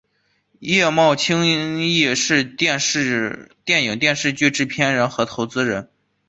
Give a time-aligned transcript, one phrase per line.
[0.61, 5.91] 叶茂菁亦是电影电视剧制片人和投资人。